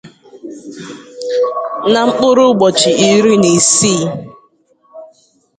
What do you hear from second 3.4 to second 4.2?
na isii